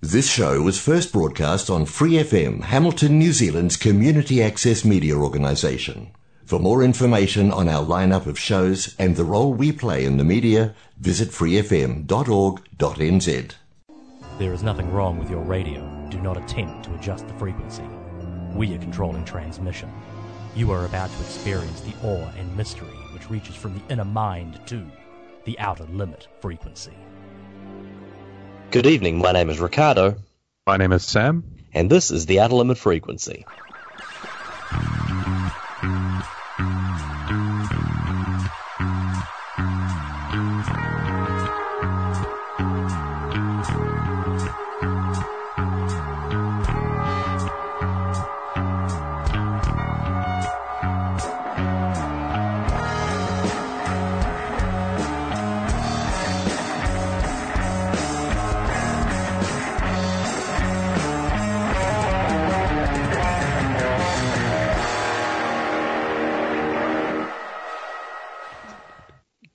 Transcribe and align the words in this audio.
This 0.00 0.30
show 0.30 0.62
was 0.62 0.78
first 0.80 1.12
broadcast 1.12 1.68
on 1.68 1.84
Free 1.84 2.12
FM, 2.12 2.62
Hamilton, 2.62 3.18
New 3.18 3.32
Zealand's 3.32 3.76
community 3.76 4.40
access 4.40 4.84
media 4.84 5.16
organisation. 5.16 6.12
For 6.44 6.60
more 6.60 6.84
information 6.84 7.50
on 7.50 7.68
our 7.68 7.84
lineup 7.84 8.26
of 8.26 8.38
shows 8.38 8.94
and 8.96 9.16
the 9.16 9.24
role 9.24 9.52
we 9.52 9.72
play 9.72 10.04
in 10.04 10.16
the 10.16 10.22
media, 10.22 10.76
visit 11.00 11.30
freefm.org.nz. 11.30 12.06
There 14.38 14.52
is 14.52 14.62
nothing 14.62 14.92
wrong 14.92 15.18
with 15.18 15.30
your 15.30 15.42
radio. 15.42 15.80
Do 16.10 16.20
not 16.20 16.36
attempt 16.36 16.84
to 16.84 16.94
adjust 16.94 17.26
the 17.26 17.34
frequency. 17.34 17.82
We 18.54 18.72
are 18.76 18.78
controlling 18.78 19.24
transmission. 19.24 19.92
You 20.54 20.70
are 20.70 20.84
about 20.84 21.10
to 21.10 21.20
experience 21.22 21.80
the 21.80 21.94
awe 22.04 22.30
and 22.38 22.56
mystery 22.56 22.94
which 23.12 23.28
reaches 23.30 23.56
from 23.56 23.74
the 23.74 23.82
inner 23.92 24.04
mind 24.04 24.60
to 24.66 24.88
the 25.44 25.58
outer 25.58 25.86
limit 25.86 26.28
frequency. 26.40 26.94
Good 28.70 28.86
evening, 28.86 29.16
my 29.16 29.32
name 29.32 29.48
is 29.48 29.60
Ricardo. 29.60 30.16
My 30.66 30.76
name 30.76 30.92
is 30.92 31.02
Sam. 31.02 31.42
And 31.72 31.88
this 31.88 32.10
is 32.10 32.26
the 32.26 32.40
outer 32.40 32.56
limit 32.56 32.76
frequency. 32.76 33.46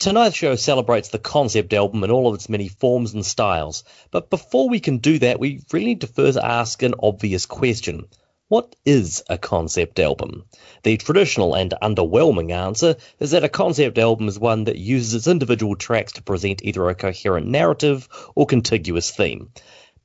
Tonight's 0.03 0.35
show 0.35 0.57
celebrates 0.57 1.07
the 1.07 1.17
concept 1.17 1.71
album 1.71 2.03
in 2.03 2.11
all 2.11 2.27
of 2.27 2.35
its 2.35 2.49
many 2.49 2.67
forms 2.67 3.13
and 3.13 3.25
styles. 3.25 3.85
But 4.11 4.29
before 4.29 4.67
we 4.67 4.81
can 4.81 4.97
do 4.97 5.17
that, 5.19 5.39
we 5.39 5.61
really 5.71 5.85
need 5.85 6.01
to 6.01 6.07
first 6.07 6.37
ask 6.37 6.83
an 6.83 6.95
obvious 7.01 7.45
question. 7.45 8.07
What 8.49 8.75
is 8.83 9.23
a 9.29 9.37
concept 9.37 10.01
album? 10.01 10.43
The 10.83 10.97
traditional 10.97 11.53
and 11.53 11.73
underwhelming 11.81 12.51
answer 12.51 12.97
is 13.21 13.31
that 13.31 13.45
a 13.45 13.49
concept 13.49 13.97
album 13.97 14.27
is 14.27 14.37
one 14.37 14.65
that 14.65 14.75
uses 14.77 15.13
its 15.13 15.27
individual 15.27 15.77
tracks 15.77 16.11
to 16.13 16.21
present 16.21 16.65
either 16.65 16.89
a 16.89 16.95
coherent 16.95 17.47
narrative 17.47 18.09
or 18.35 18.45
contiguous 18.45 19.09
theme. 19.09 19.51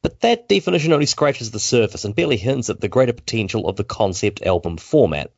But 0.01 0.21
that 0.21 0.49
definition 0.49 0.93
only 0.93 1.07
scratches 1.07 1.51
the 1.51 1.59
surface 1.59 2.05
and 2.05 2.15
barely 2.15 2.37
hints 2.37 2.71
at 2.71 2.81
the 2.81 2.87
greater 2.87 3.13
potential 3.13 3.69
of 3.69 3.75
the 3.75 3.83
concept 3.83 4.43
album 4.43 4.77
format 4.77 5.33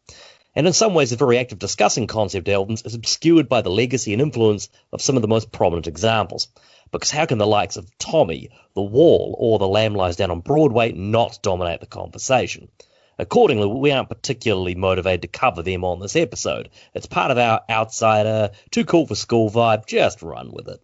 and 0.55 0.67
in 0.67 0.73
some 0.73 0.95
ways 0.95 1.11
the 1.11 1.17
very 1.17 1.39
act 1.39 1.53
of 1.53 1.59
discussing 1.59 2.07
concept 2.07 2.49
albums 2.49 2.83
is 2.83 2.95
obscured 2.95 3.49
by 3.49 3.63
the 3.63 3.71
legacy 3.71 4.13
and 4.13 4.21
influence 4.21 4.69
of 4.93 5.01
some 5.01 5.17
of 5.17 5.23
the 5.23 5.29
most 5.29 5.53
prominent 5.53 5.87
examples. 5.87 6.49
Because 6.93 7.11
how 7.11 7.27
can 7.27 7.39
the 7.39 7.47
likes 7.47 7.77
of 7.77 7.91
Tommy, 7.99 8.51
The 8.75 8.83
Wall, 8.83 9.37
or 9.39 9.59
The 9.59 9.69
Lamb 9.69 9.95
Lies 9.95 10.17
Down 10.17 10.31
on 10.31 10.41
Broadway 10.41 10.93
not 10.93 11.39
dominate 11.43 11.81
the 11.81 11.87
conversation? 11.87 12.69
Accordingly, 13.17 13.67
we 13.67 13.93
aren't 13.93 14.09
particularly 14.09 14.75
motivated 14.75 15.23
to 15.23 15.29
cover 15.29 15.63
them 15.63 15.85
on 15.85 16.01
this 16.01 16.17
episode. 16.17 16.71
It's 16.95 17.07
part 17.07 17.31
of 17.31 17.39
our 17.39 17.61
outsider, 17.69 18.51
too 18.71 18.85
cool 18.85 19.07
for 19.07 19.15
school 19.15 19.51
vibe, 19.51 19.87
just 19.87 20.23
run 20.23 20.51
with 20.53 20.69
it. 20.69 20.81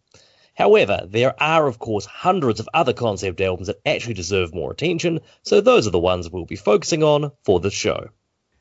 However, 0.55 1.07
there 1.09 1.35
are 1.43 1.67
of 1.67 1.79
course 1.79 2.07
hundreds 2.07 2.61
of 2.61 2.69
other 2.73 2.93
concept 2.93 3.41
albums 3.41 3.67
that 3.67 3.81
actually 3.85 4.15
deserve 4.15 4.55
more 4.55 4.71
attention, 4.71 5.21
so 5.43 5.61
those 5.61 5.87
are 5.87 5.91
the 5.91 5.99
ones 5.99 6.31
we'll 6.31 6.45
be 6.45 6.57
focusing 6.57 7.03
on 7.03 7.33
for 7.43 7.59
this 7.59 7.75
show. 7.75 8.11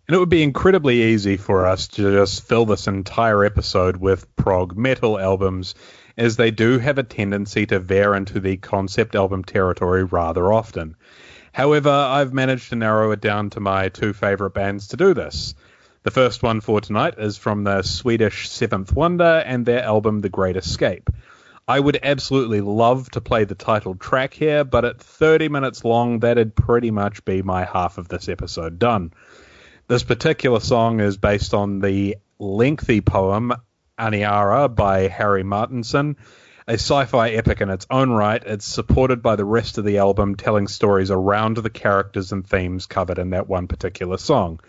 And 0.08 0.16
it 0.16 0.20
would 0.20 0.30
be 0.30 0.44
incredibly 0.44 1.02
easy 1.02 1.36
for 1.36 1.66
us 1.66 1.88
to 1.89 2.11
just 2.11 2.44
fill 2.44 2.66
this 2.66 2.86
entire 2.86 3.44
episode 3.44 3.97
with 3.97 4.35
prog 4.35 4.78
metal 4.78 5.19
albums, 5.19 5.74
as 6.16 6.35
they 6.35 6.52
do 6.52 6.78
have 6.78 7.00
a 7.00 7.03
tendency 7.03 7.66
to 7.66 7.80
veer 7.80 8.13
into 8.13 8.40
the 8.40 8.57
concept 8.57 9.16
album 9.16 9.44
territory 9.44 10.03
rather 10.03 10.53
often. 10.53 10.96
However, 11.52 11.90
I've 11.90 12.34
managed 12.34 12.69
to 12.69 12.75
narrow 12.75 13.12
it 13.12 13.22
down 13.22 13.50
to 13.52 13.59
my 13.59 13.90
two 13.90 14.13
favourite 14.13 14.53
bands 14.53 14.90
to 14.90 14.97
do 14.97 15.16
this. 15.16 15.56
The 16.03 16.12
first 16.12 16.44
one 16.44 16.62
for 16.62 16.81
tonight 16.81 17.16
is 17.18 17.40
from 17.40 17.63
the 17.63 17.81
Swedish 17.81 18.47
Seventh 18.47 18.94
Wonder 18.94 19.41
and 19.44 19.66
their 19.66 19.81
album 19.81 20.22
The 20.22 20.30
Great 20.30 20.56
Escape. 20.56 21.09
I 21.68 21.80
would 21.80 21.97
absolutely 22.03 22.62
love 22.62 23.09
to 23.12 23.22
play 23.22 23.46
the 23.46 23.56
title 23.56 23.96
track 23.96 24.35
here, 24.35 24.63
but 24.63 24.85
at 24.85 25.01
30 25.01 25.50
minutes 25.50 25.84
long, 25.84 26.19
that'd 26.19 26.56
pretty 26.56 26.91
much 26.91 27.25
be 27.25 27.41
my 27.41 27.66
half 27.66 27.97
of 27.97 28.07
this 28.07 28.30
episode 28.30 28.78
done. 28.78 29.13
This 29.88 30.01
particular 30.01 30.59
song 30.62 31.00
is 31.00 31.16
based 31.16 31.53
on 31.53 31.79
the 31.79 32.18
lengthy 32.40 33.01
poem 33.01 33.53
Aniara 34.00 34.68
by 34.73 35.07
Harry 35.07 35.44
Martinson, 35.44 36.18
a 36.68 36.73
sci 36.73 37.06
fi 37.06 37.29
epic 37.29 37.62
in 37.62 37.69
its 37.69 37.85
own 37.91 38.09
right. 38.09 38.41
It's 38.44 38.66
supported 38.66 39.22
by 39.22 39.35
the 39.35 39.45
rest 39.45 39.78
of 39.78 39.85
the 39.85 40.00
album, 40.00 40.38
telling 40.38 40.68
stories 40.68 41.12
around 41.12 41.57
the 41.57 41.69
characters 41.69 42.31
and 42.31 42.47
themes 42.47 42.88
covered 42.88 43.19
in 43.19 43.29
that 43.29 43.47
one 43.47 43.68
particular 43.68 44.18
song. 44.18 44.59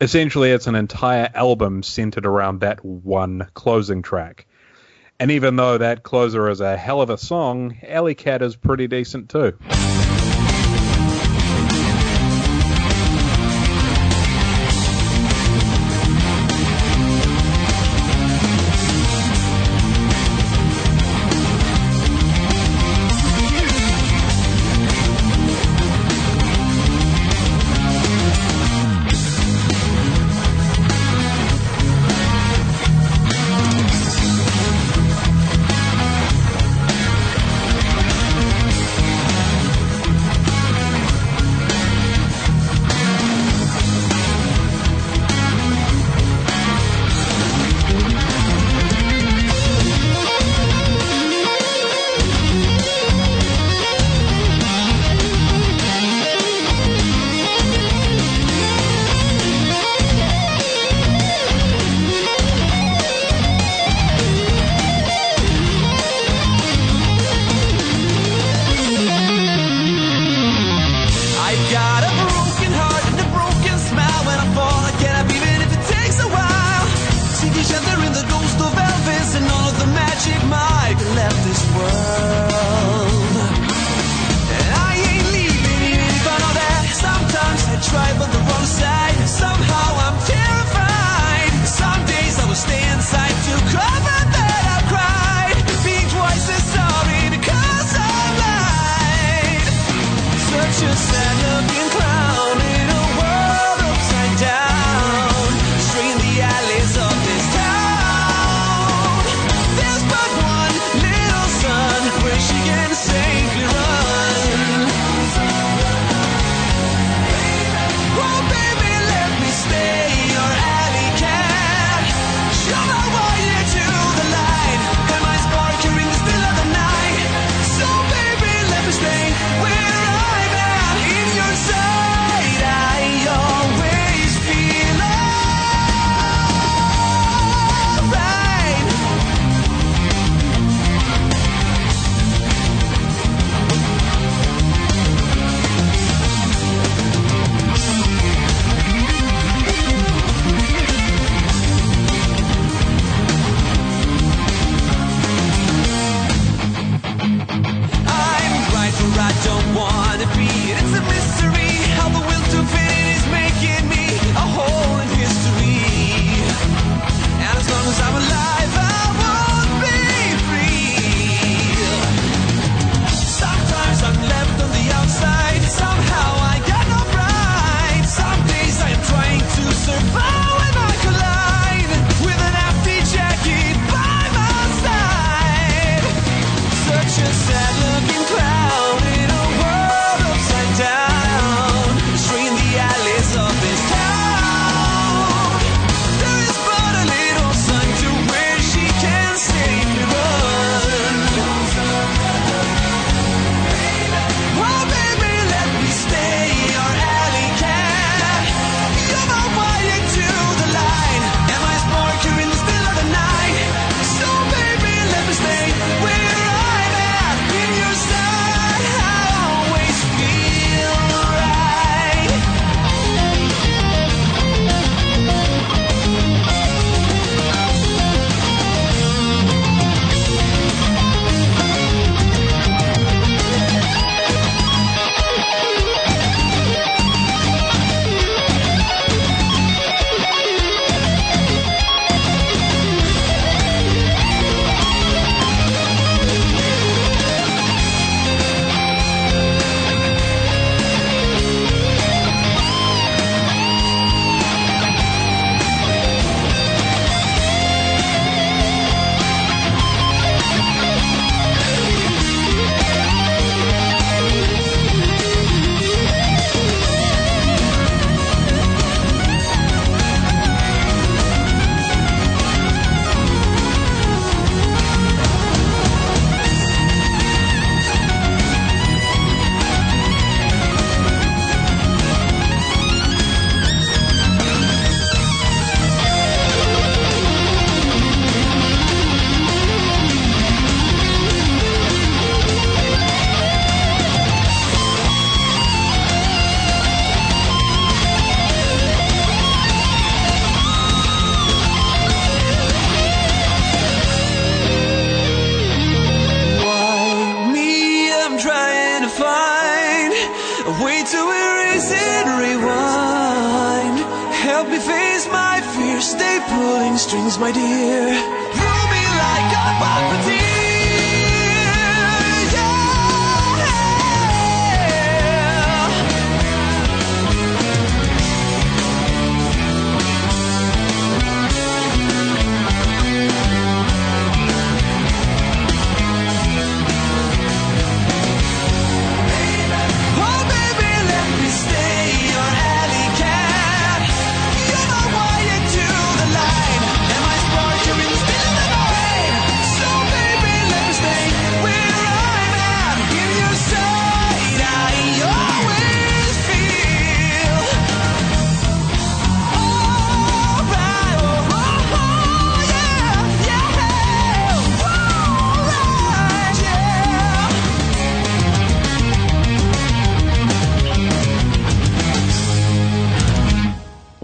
Essentially, 0.00 0.50
it's 0.50 0.66
an 0.66 0.76
entire 0.76 1.28
album 1.34 1.82
centered 1.82 2.24
around 2.24 2.60
that 2.60 2.82
one 2.82 3.46
closing 3.52 4.00
track. 4.00 4.46
And 5.20 5.30
even 5.30 5.56
though 5.56 5.76
that 5.76 6.02
closer 6.02 6.48
is 6.48 6.62
a 6.62 6.74
hell 6.74 7.02
of 7.02 7.10
a 7.10 7.18
song, 7.18 7.76
Alley 7.86 8.14
Cat 8.14 8.40
is 8.40 8.56
pretty 8.56 8.86
decent 8.86 9.28
too. 9.28 9.58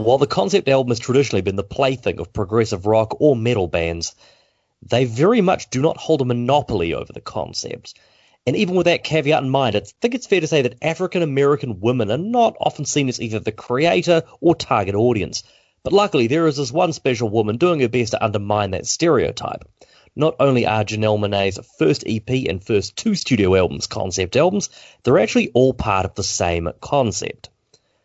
While 0.03 0.17
the 0.17 0.27
concept 0.27 0.67
album 0.71 0.93
has 0.93 0.99
traditionally 0.99 1.43
been 1.43 1.57
the 1.57 1.63
plaything 1.63 2.21
of 2.21 2.33
progressive 2.33 2.87
rock 2.87 3.21
or 3.21 3.37
metal 3.37 3.69
bands, 3.69 4.15
they 4.81 5.05
very 5.05 5.43
much 5.43 5.69
do 5.69 5.83
not 5.83 5.99
hold 5.99 6.23
a 6.23 6.25
monopoly 6.25 6.95
over 6.95 7.13
the 7.13 7.21
concept. 7.21 7.93
And 8.47 8.57
even 8.57 8.77
with 8.77 8.87
that 8.87 9.05
caveat 9.05 9.43
in 9.43 9.51
mind, 9.51 9.77
I 9.77 9.83
think 10.01 10.15
it's 10.15 10.27
fair 10.27 10.41
to 10.41 10.47
say 10.47 10.63
that 10.63 10.79
African 10.81 11.21
American 11.21 11.81
women 11.81 12.11
are 12.11 12.17
not 12.17 12.57
often 12.59 12.87
seen 12.87 13.11
as 13.11 13.21
either 13.21 13.41
the 13.41 13.53
creator 13.53 14.23
or 14.41 14.55
target 14.55 14.95
audience. 14.95 15.43
But 15.83 15.93
luckily, 15.93 16.29
there 16.29 16.47
is 16.47 16.57
this 16.57 16.73
one 16.73 16.95
special 16.95 17.29
woman 17.29 17.59
doing 17.59 17.81
her 17.81 17.89
best 17.89 18.13
to 18.13 18.25
undermine 18.25 18.71
that 18.71 18.87
stereotype. 18.87 19.67
Not 20.17 20.37
only 20.41 20.65
are 20.65 20.83
Janelle 20.83 21.19
Monáe's 21.19 21.59
first 21.79 22.05
EP 22.07 22.49
and 22.49 22.65
first 22.65 22.97
two 22.97 23.15
studio 23.15 23.55
albums 23.55 23.87
concept 23.87 24.35
albums, 24.35 24.71
they're 25.03 25.19
actually 25.19 25.51
all 25.51 25.75
part 25.75 26.07
of 26.07 26.15
the 26.15 26.25
same 26.25 26.71
concept. 26.81 27.50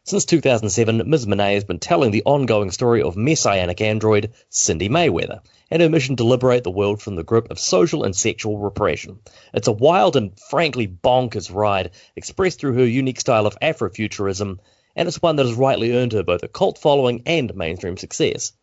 Since 0.07 0.25
2007, 0.25 1.09
Ms. 1.09 1.25
Monáe 1.25 1.55
has 1.55 1.63
been 1.63 1.79
telling 1.79 2.11
the 2.11 2.21
ongoing 2.25 2.69
story 2.69 3.01
of 3.01 3.17
messianic 3.17 3.81
android 3.81 4.33
Cindi 4.51 4.87
Mayweather 4.87 5.41
and 5.71 5.81
her 5.81 5.89
mission 5.89 6.15
to 6.17 6.23
liberate 6.23 6.63
the 6.63 6.69
world 6.69 7.01
from 7.01 7.15
the 7.15 7.23
grip 7.23 7.49
of 7.49 7.57
social 7.57 8.03
and 8.03 8.15
sexual 8.15 8.59
repression. 8.59 9.17
It's 9.51 9.67
a 9.67 9.71
wild 9.71 10.15
and 10.15 10.39
frankly 10.39 10.87
bonkers 10.87 11.51
ride, 11.51 11.89
expressed 12.15 12.59
through 12.59 12.75
her 12.75 12.85
unique 12.85 13.19
style 13.19 13.47
of 13.47 13.57
Afrofuturism, 13.59 14.59
and 14.95 15.07
it's 15.07 15.23
one 15.23 15.37
that 15.37 15.47
has 15.47 15.55
rightly 15.55 15.93
earned 15.93 16.13
her 16.13 16.21
both 16.21 16.43
a 16.43 16.47
cult 16.47 16.77
following 16.77 17.23
and 17.25 17.55
mainstream 17.55 17.97
success. 17.97 18.53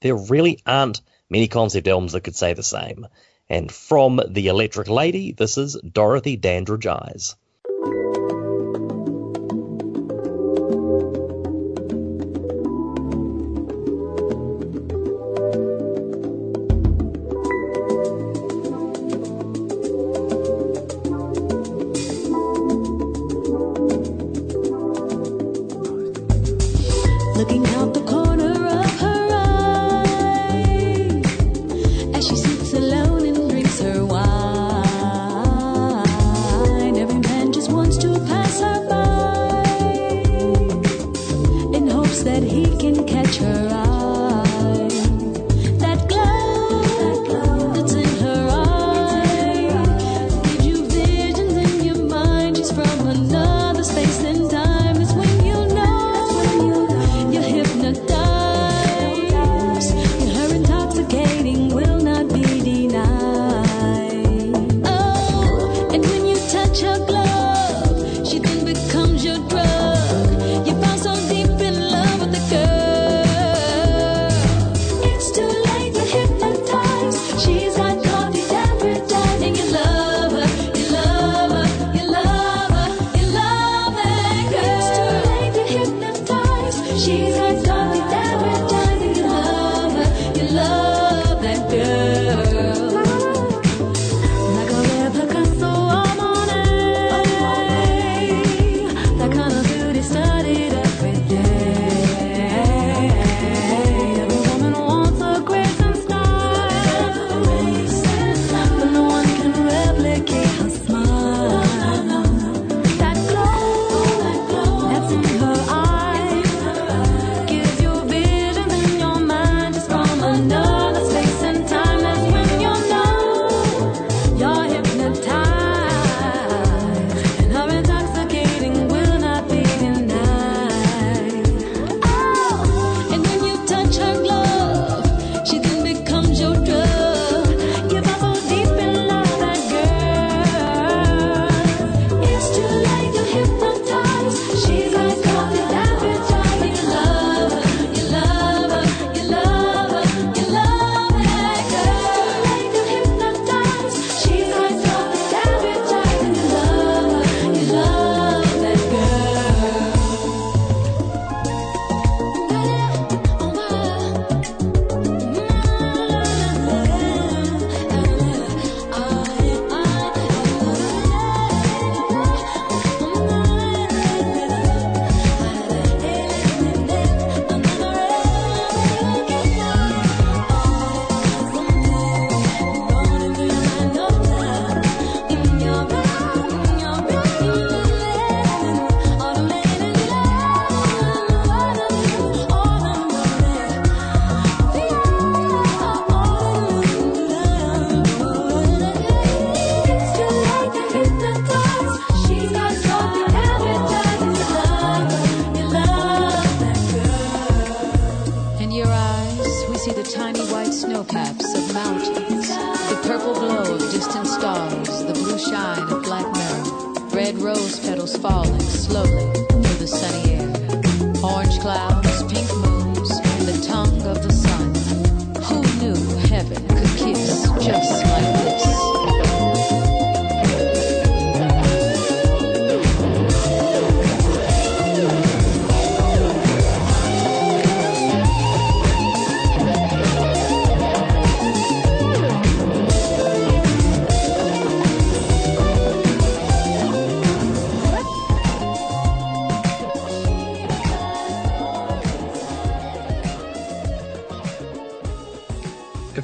There 0.00 0.16
really 0.16 0.58
aren't 0.66 1.02
many 1.30 1.46
concept 1.46 1.86
albums 1.86 2.14
that 2.14 2.22
could 2.22 2.34
say 2.34 2.54
the 2.54 2.64
same. 2.64 3.06
And 3.48 3.70
from 3.70 4.20
The 4.28 4.48
Electric 4.48 4.88
Lady, 4.88 5.30
this 5.30 5.56
is 5.56 5.76
Dorothy 5.76 6.34
Dandridge 6.34 6.88
Eyes. 6.88 7.36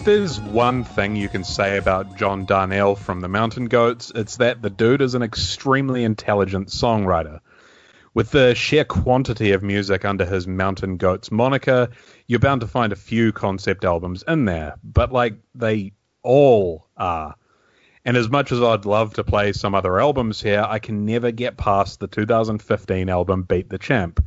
If 0.04 0.08
there's 0.08 0.38
one 0.38 0.84
thing 0.84 1.16
you 1.16 1.30
can 1.30 1.44
say 1.44 1.78
about 1.78 2.18
John 2.18 2.44
Darnielle 2.44 2.98
from 2.98 3.22
the 3.22 3.28
Mountain 3.28 3.68
Goats, 3.68 4.12
it's 4.14 4.36
that 4.36 4.60
the 4.60 4.68
dude 4.68 5.00
is 5.00 5.14
an 5.14 5.22
extremely 5.22 6.04
intelligent 6.04 6.68
songwriter. 6.68 7.40
With 8.12 8.30
the 8.30 8.54
sheer 8.54 8.84
quantity 8.84 9.52
of 9.52 9.62
music 9.62 10.04
under 10.04 10.26
his 10.26 10.46
Mountain 10.46 10.98
Goats 10.98 11.30
moniker, 11.32 11.88
you're 12.26 12.38
bound 12.38 12.60
to 12.60 12.66
find 12.66 12.92
a 12.92 12.96
few 12.96 13.32
concept 13.32 13.82
albums 13.82 14.22
in 14.28 14.44
there, 14.44 14.74
but 14.84 15.10
like 15.10 15.38
they 15.54 15.92
all 16.22 16.86
are. 16.98 17.36
And 18.04 18.18
as 18.18 18.28
much 18.28 18.52
as 18.52 18.60
I'd 18.60 18.84
love 18.84 19.14
to 19.14 19.24
play 19.24 19.54
some 19.54 19.74
other 19.74 19.98
albums 19.98 20.38
here, 20.38 20.66
I 20.68 20.80
can 20.80 21.06
never 21.06 21.30
get 21.30 21.56
past 21.56 21.98
the 21.98 22.08
2015 22.08 23.08
album 23.08 23.44
Beat 23.44 23.70
the 23.70 23.78
Champ. 23.78 24.22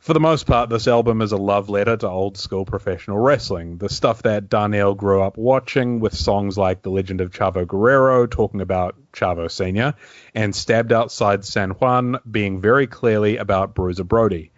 For 0.00 0.14
the 0.14 0.20
most 0.20 0.46
part, 0.46 0.70
this 0.70 0.88
album 0.88 1.20
is 1.20 1.32
a 1.32 1.36
love 1.36 1.68
letter 1.68 1.94
to 1.94 2.08
old 2.08 2.38
school 2.38 2.64
professional 2.64 3.18
wrestling, 3.18 3.76
the 3.76 3.90
stuff 3.90 4.22
that 4.22 4.48
Darnielle 4.48 4.96
grew 4.96 5.20
up 5.20 5.36
watching, 5.36 6.00
with 6.00 6.14
songs 6.14 6.56
like 6.56 6.80
The 6.80 6.88
Legend 6.88 7.20
of 7.20 7.32
Chavo 7.32 7.66
Guerrero 7.66 8.26
talking 8.26 8.62
about 8.62 8.96
Chavo 9.12 9.50
Sr., 9.50 9.92
and 10.34 10.56
Stabbed 10.56 10.94
Outside 10.94 11.44
San 11.44 11.72
Juan 11.72 12.18
being 12.28 12.62
very 12.62 12.86
clearly 12.86 13.36
about 13.36 13.74
Bruiser 13.74 14.04
Brody. 14.04 14.52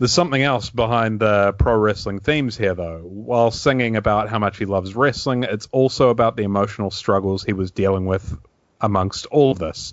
There's 0.00 0.10
something 0.10 0.42
else 0.42 0.68
behind 0.68 1.20
the 1.20 1.52
pro 1.52 1.76
wrestling 1.76 2.18
themes 2.18 2.56
here, 2.56 2.74
though. 2.74 3.02
While 3.04 3.52
singing 3.52 3.94
about 3.94 4.28
how 4.28 4.40
much 4.40 4.58
he 4.58 4.64
loves 4.64 4.96
wrestling, 4.96 5.44
it's 5.44 5.68
also 5.70 6.08
about 6.08 6.36
the 6.36 6.42
emotional 6.42 6.90
struggles 6.90 7.44
he 7.44 7.52
was 7.52 7.70
dealing 7.70 8.06
with 8.06 8.36
amongst 8.80 9.26
all 9.26 9.52
of 9.52 9.60
this 9.60 9.92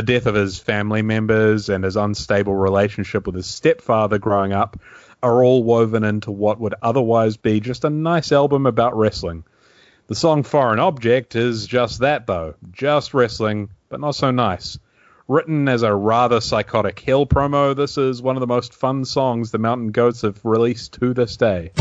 the 0.00 0.14
death 0.14 0.24
of 0.24 0.34
his 0.34 0.58
family 0.58 1.02
members 1.02 1.68
and 1.68 1.84
his 1.84 1.94
unstable 1.94 2.54
relationship 2.54 3.26
with 3.26 3.34
his 3.34 3.44
stepfather 3.44 4.18
growing 4.18 4.50
up 4.50 4.80
are 5.22 5.44
all 5.44 5.62
woven 5.62 6.04
into 6.04 6.30
what 6.30 6.58
would 6.58 6.74
otherwise 6.80 7.36
be 7.36 7.60
just 7.60 7.84
a 7.84 7.90
nice 7.90 8.32
album 8.32 8.64
about 8.64 8.96
wrestling. 8.96 9.44
The 10.06 10.14
song 10.14 10.42
Foreign 10.42 10.78
Object 10.78 11.36
is 11.36 11.66
just 11.66 12.00
that, 12.00 12.26
though. 12.26 12.54
Just 12.72 13.12
wrestling, 13.12 13.68
but 13.90 14.00
not 14.00 14.14
so 14.14 14.30
nice. 14.30 14.78
Written 15.28 15.68
as 15.68 15.82
a 15.82 15.94
rather 15.94 16.40
psychotic 16.40 16.98
heel 16.98 17.26
promo, 17.26 17.76
this 17.76 17.98
is 17.98 18.22
one 18.22 18.36
of 18.36 18.40
the 18.40 18.46
most 18.46 18.72
fun 18.72 19.04
songs 19.04 19.50
the 19.50 19.58
Mountain 19.58 19.88
Goats 19.88 20.22
have 20.22 20.42
released 20.46 20.94
to 20.94 21.12
this 21.12 21.36
day. 21.36 21.72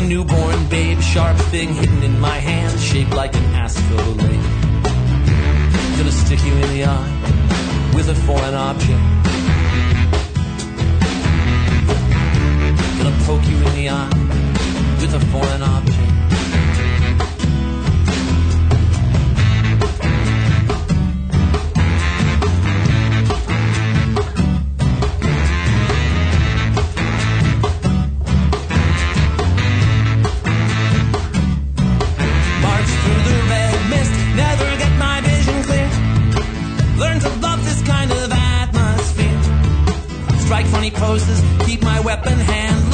A 0.00 0.08
newborn 0.08 0.68
babe, 0.68 1.00
sharp 1.00 1.36
thing 1.52 1.74
hidden 1.74 2.02
in 2.02 2.18
my 2.20 2.38
hand, 2.38 2.80
shaped 2.80 3.14
like 3.14 3.34
an 3.34 3.44
astrolabe. 3.54 4.18
Gonna 5.96 6.12
stick 6.12 6.42
you 6.44 6.52
in 6.54 6.68
the 6.74 6.84
eye 6.84 7.92
with 7.94 8.08
a 8.08 8.14
foreign 8.26 8.54
object. 8.54 9.02
Gonna 12.98 13.16
poke 13.26 13.46
you 13.50 13.56
in 13.66 13.72
the 13.74 13.88
eye 13.90 14.10
with 15.00 15.14
a 15.14 15.20
foreign 15.32 15.62
object. 15.62 16.09
Poses, 40.94 41.42
keep 41.66 41.82
my 41.82 42.00
weapon 42.00 42.38
hand 42.38 42.89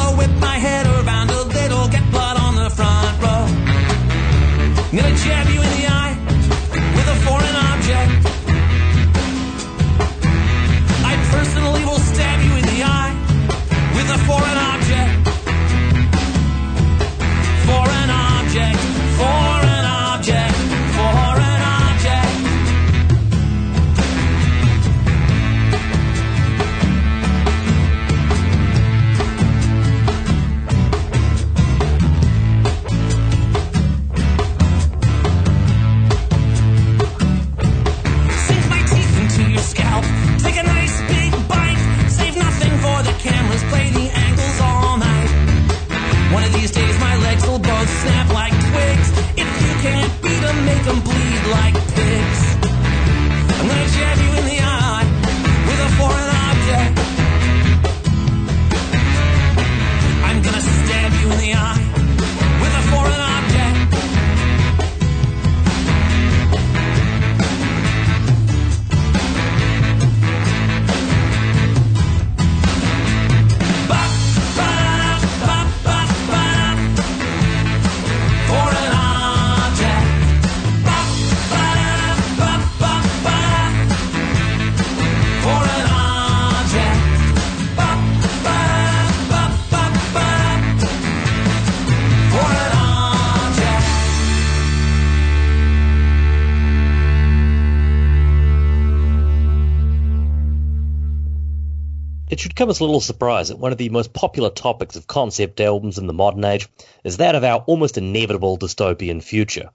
It 102.28 102.40
should 102.40 102.56
come 102.56 102.70
as 102.70 102.80
little 102.80 103.00
surprise 103.00 103.48
that 103.48 103.58
one 103.58 103.70
of 103.70 103.78
the 103.78 103.88
most 103.88 104.12
popular 104.12 104.50
topics 104.50 104.96
of 104.96 105.06
concept 105.06 105.60
albums 105.60 105.96
in 105.98 106.08
the 106.08 106.12
modern 106.12 106.44
age 106.44 106.68
is 107.04 107.18
that 107.18 107.36
of 107.36 107.44
our 107.44 107.60
almost 107.66 107.98
inevitable 107.98 108.58
dystopian 108.58 109.22
future. 109.22 109.70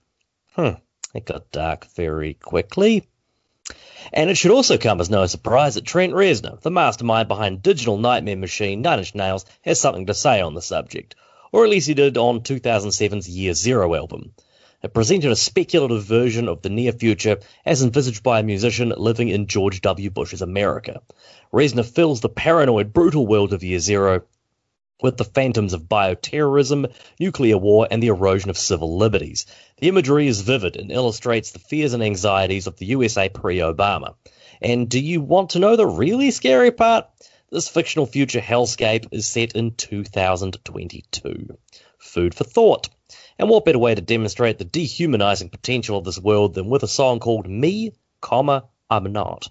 Hmm, 0.54 0.74
it 1.14 1.24
got 1.24 1.50
dark 1.50 1.86
very 1.94 2.34
quickly. 2.34 3.08
And 4.12 4.28
it 4.28 4.36
should 4.36 4.50
also 4.50 4.76
come 4.76 5.00
as 5.00 5.08
no 5.08 5.24
surprise 5.26 5.76
that 5.76 5.86
Trent 5.86 6.12
Reznor, 6.12 6.60
the 6.60 6.70
mastermind 6.70 7.28
behind 7.28 7.62
Digital 7.62 7.96
Nightmare 7.96 8.36
Machine, 8.36 8.82
Nine 8.82 8.98
Inch 8.98 9.14
Nails, 9.14 9.46
has 9.62 9.80
something 9.80 10.06
to 10.06 10.14
say 10.14 10.40
on 10.40 10.54
the 10.54 10.60
subject. 10.60 11.14
or 11.52 11.64
at 11.64 11.70
least 11.70 11.86
he 11.86 11.94
did 11.94 12.18
on 12.18 12.40
2007's 12.40 13.28
Year 13.28 13.54
Zero 13.54 13.94
album. 13.94 14.32
It 14.82 14.92
presented 14.92 15.30
a 15.30 15.36
speculative 15.36 16.02
version 16.02 16.48
of 16.48 16.62
the 16.62 16.68
near 16.68 16.90
future 16.90 17.38
as 17.64 17.82
envisaged 17.82 18.24
by 18.24 18.40
a 18.40 18.42
musician 18.42 18.92
living 18.96 19.28
in 19.28 19.46
George 19.46 19.80
W. 19.80 20.10
Bush's 20.10 20.42
America. 20.42 21.02
Reznor 21.52 21.86
fills 21.86 22.20
the 22.20 22.28
paranoid, 22.28 22.92
brutal 22.92 23.24
world 23.24 23.52
of 23.52 23.62
Year 23.62 23.78
Zero 23.78 24.22
with 25.00 25.16
the 25.16 25.24
phantoms 25.24 25.72
of 25.72 25.88
bioterrorism, 25.88 26.92
nuclear 27.20 27.58
war, 27.58 27.86
and 27.90 28.02
the 28.02 28.08
erosion 28.08 28.50
of 28.50 28.58
civil 28.58 28.96
liberties. 28.96 29.46
The 29.78 29.88
imagery 29.88 30.26
is 30.26 30.40
vivid 30.40 30.76
and 30.76 30.90
illustrates 30.90 31.50
the 31.50 31.58
fears 31.58 31.92
and 31.92 32.02
anxieties 32.02 32.66
of 32.66 32.76
the 32.76 32.86
USA 32.86 33.28
pre 33.28 33.58
Obama. 33.58 34.14
And 34.60 34.88
do 34.88 35.00
you 35.00 35.20
want 35.20 35.50
to 35.50 35.58
know 35.58 35.76
the 35.76 35.86
really 35.86 36.30
scary 36.30 36.70
part? 36.70 37.06
This 37.50 37.68
fictional 37.68 38.06
future 38.06 38.40
hellscape 38.40 39.08
is 39.12 39.26
set 39.26 39.52
in 39.52 39.74
2022. 39.74 41.58
Food 41.98 42.34
for 42.34 42.44
thought. 42.44 42.88
And 43.42 43.50
what 43.50 43.64
better 43.64 43.76
way 43.76 43.92
to 43.92 44.00
demonstrate 44.00 44.58
the 44.58 44.64
dehumanizing 44.64 45.48
potential 45.48 45.98
of 45.98 46.04
this 46.04 46.16
world 46.16 46.54
than 46.54 46.68
with 46.68 46.84
a 46.84 46.86
song 46.86 47.18
called 47.18 47.48
Me, 47.48 47.90
comma, 48.20 48.66
I'm 48.88 49.12
Not. 49.12 49.48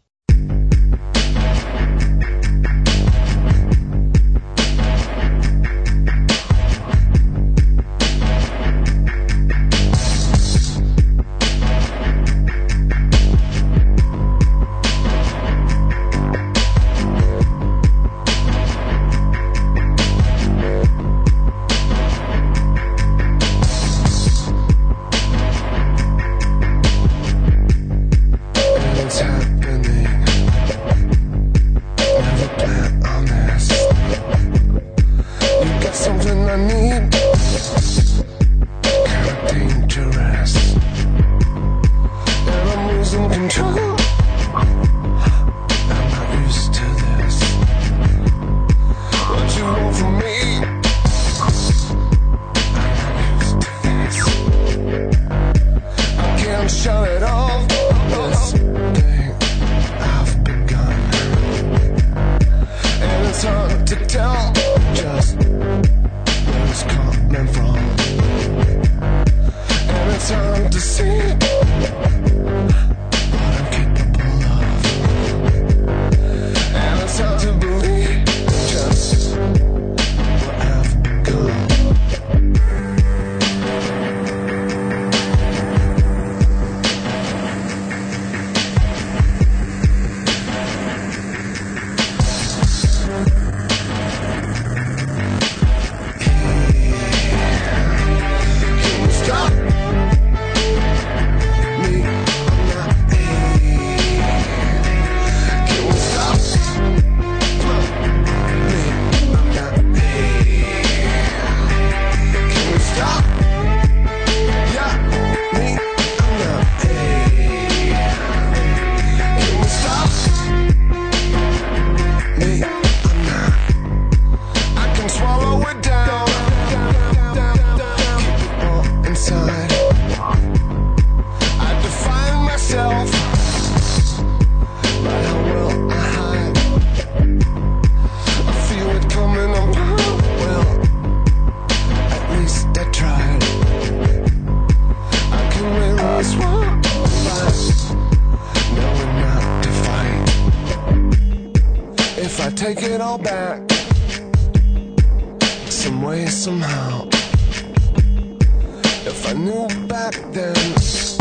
If 159.06 159.26
I 159.26 159.34
knew 159.34 159.68
back 159.88 160.14
then 160.32 161.21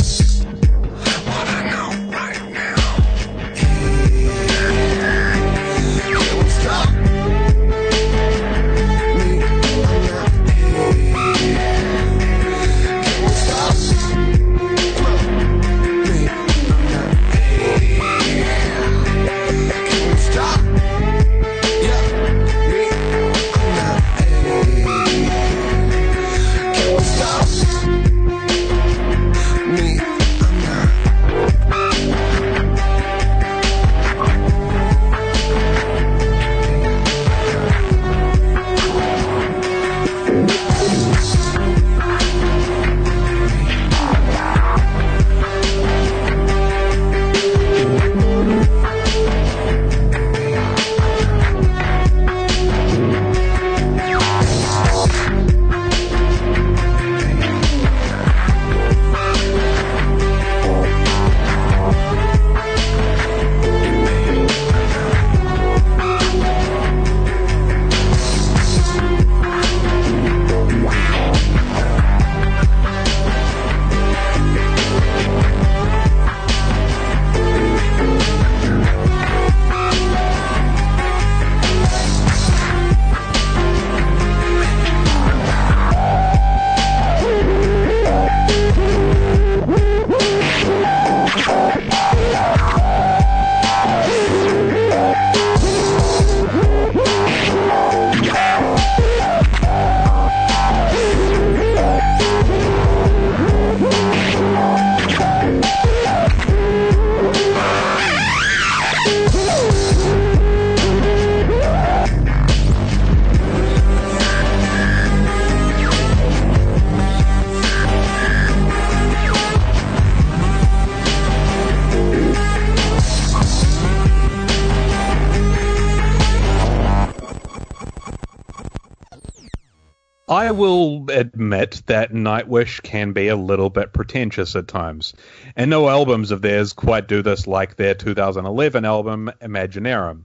I 130.50 130.52
will 130.52 131.08
admit 131.10 131.80
that 131.86 132.12
Nightwish 132.12 132.82
can 132.82 133.12
be 133.12 133.28
a 133.28 133.36
little 133.36 133.70
bit 133.70 133.92
pretentious 133.92 134.56
at 134.56 134.66
times, 134.66 135.14
and 135.54 135.70
no 135.70 135.88
albums 135.88 136.32
of 136.32 136.42
theirs 136.42 136.72
quite 136.72 137.06
do 137.06 137.22
this 137.22 137.46
like 137.46 137.76
their 137.76 137.94
2011 137.94 138.84
album 138.84 139.30
Imaginaerum. 139.40 140.24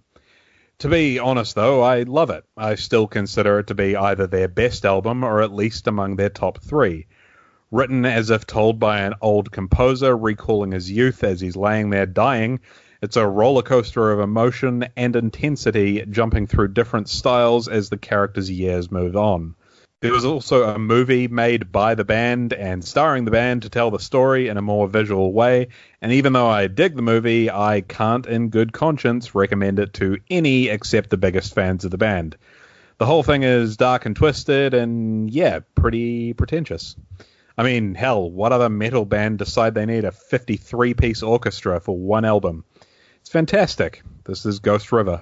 To 0.79 0.89
be 0.89 1.19
honest, 1.19 1.53
though, 1.53 1.83
I 1.83 2.01
love 2.01 2.31
it. 2.31 2.43
I 2.57 2.73
still 2.73 3.05
consider 3.05 3.59
it 3.59 3.67
to 3.67 3.75
be 3.75 3.95
either 3.95 4.25
their 4.25 4.47
best 4.47 4.83
album 4.83 5.23
or 5.23 5.43
at 5.43 5.53
least 5.53 5.85
among 5.85 6.15
their 6.15 6.29
top 6.29 6.59
three. 6.63 7.05
Written 7.69 8.03
as 8.03 8.31
if 8.31 8.47
told 8.47 8.79
by 8.79 9.01
an 9.01 9.13
old 9.21 9.51
composer 9.51 10.17
recalling 10.17 10.71
his 10.71 10.89
youth 10.89 11.23
as 11.23 11.39
he's 11.39 11.55
laying 11.55 11.91
there 11.91 12.07
dying, 12.07 12.61
it's 12.99 13.15
a 13.15 13.27
roller 13.27 13.61
coaster 13.61 14.11
of 14.11 14.19
emotion 14.19 14.87
and 14.97 15.15
intensity, 15.15 16.03
jumping 16.09 16.47
through 16.47 16.69
different 16.69 17.09
styles 17.09 17.67
as 17.67 17.89
the 17.89 17.97
character's 17.97 18.49
years 18.49 18.89
move 18.89 19.15
on. 19.15 19.53
There 20.01 20.11
was 20.11 20.25
also 20.25 20.63
a 20.63 20.77
movie 20.77 21.27
made 21.27 21.71
by 21.71 21.95
the 21.95 22.03
band 22.03 22.53
and 22.53 22.83
starring 22.83 23.25
the 23.25 23.31
band 23.31 23.63
to 23.63 23.69
tell 23.69 23.91
the 23.91 23.99
story 23.99 24.49
in 24.49 24.57
a 24.57 24.61
more 24.61 24.87
visual 24.87 25.31
way, 25.31 25.69
and 26.01 26.11
even 26.11 26.33
though 26.33 26.47
I 26.47 26.67
dig 26.67 26.95
the 26.95 27.01
movie, 27.01 27.49
I 27.49 27.81
can't 27.81 28.27
in 28.27 28.49
good 28.49 28.73
conscience 28.73 29.33
recommend 29.33 29.79
it 29.79 29.93
to 29.93 30.19
any 30.29 30.67
except 30.67 31.09
the 31.09 31.17
biggest 31.17 31.55
fans 31.55 31.85
of 31.85 31.91
the 31.91 31.97
band. 31.97 32.35
The 32.97 33.05
whole 33.05 33.23
thing 33.23 33.43
is 33.43 33.77
dark 33.77 34.05
and 34.05 34.15
twisted 34.15 34.73
and, 34.73 35.31
yeah, 35.31 35.59
pretty 35.75 36.33
pretentious. 36.33 36.95
I 37.57 37.63
mean, 37.63 37.95
hell, 37.95 38.29
what 38.29 38.51
other 38.51 38.69
metal 38.69 39.05
band 39.05 39.39
decide 39.39 39.75
they 39.75 39.85
need 39.85 40.03
a 40.03 40.11
53 40.11 40.93
piece 40.93 41.23
orchestra 41.23 41.79
for 41.79 41.97
one 41.97 42.25
album? 42.25 42.65
It's 43.21 43.29
fantastic. 43.29 44.03
This 44.25 44.45
is 44.45 44.59
Ghost 44.59 44.91
River. 44.91 45.21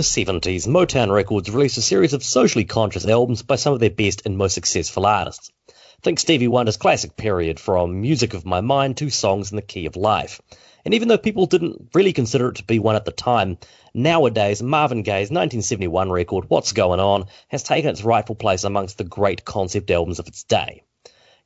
The 0.00 0.24
70s, 0.24 0.66
Motown 0.66 1.12
Records 1.12 1.50
released 1.50 1.76
a 1.76 1.82
series 1.82 2.14
of 2.14 2.24
socially 2.24 2.64
conscious 2.64 3.06
albums 3.06 3.42
by 3.42 3.56
some 3.56 3.74
of 3.74 3.80
their 3.80 3.90
best 3.90 4.22
and 4.24 4.38
most 4.38 4.54
successful 4.54 5.04
artists. 5.04 5.52
Think 6.00 6.18
Stevie 6.18 6.48
Wonder's 6.48 6.78
classic 6.78 7.18
period 7.18 7.60
from 7.60 8.00
Music 8.00 8.32
of 8.32 8.46
My 8.46 8.62
Mind 8.62 8.96
to 8.96 9.10
Songs 9.10 9.52
in 9.52 9.56
the 9.56 9.62
Key 9.62 9.84
of 9.84 9.96
Life. 9.96 10.40
And 10.86 10.94
even 10.94 11.08
though 11.08 11.18
people 11.18 11.44
didn't 11.44 11.90
really 11.92 12.14
consider 12.14 12.48
it 12.48 12.54
to 12.54 12.64
be 12.64 12.78
one 12.78 12.96
at 12.96 13.04
the 13.04 13.12
time, 13.12 13.58
nowadays 13.92 14.62
Marvin 14.62 15.02
Gaye's 15.02 15.30
1971 15.30 16.10
record, 16.10 16.46
What's 16.48 16.72
Going 16.72 16.98
On, 16.98 17.26
has 17.48 17.62
taken 17.62 17.90
its 17.90 18.02
rightful 18.02 18.36
place 18.36 18.64
amongst 18.64 18.96
the 18.96 19.04
great 19.04 19.44
concept 19.44 19.90
albums 19.90 20.18
of 20.18 20.28
its 20.28 20.44
day. 20.44 20.82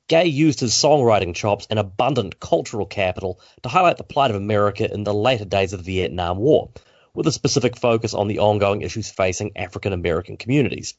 Gaye 0.06 0.26
used 0.26 0.60
his 0.60 0.74
songwriting 0.74 1.34
chops 1.34 1.66
and 1.70 1.80
abundant 1.80 2.38
cultural 2.38 2.86
capital 2.86 3.40
to 3.64 3.68
highlight 3.68 3.96
the 3.96 4.04
plight 4.04 4.30
of 4.30 4.36
America 4.36 4.88
in 4.88 5.02
the 5.02 5.12
later 5.12 5.44
days 5.44 5.72
of 5.72 5.84
the 5.84 5.96
Vietnam 5.96 6.38
War, 6.38 6.70
with 7.14 7.26
a 7.26 7.32
specific 7.32 7.76
focus 7.76 8.12
on 8.12 8.28
the 8.28 8.40
ongoing 8.40 8.82
issues 8.82 9.10
facing 9.10 9.56
African 9.56 9.92
American 9.92 10.36
communities. 10.36 10.94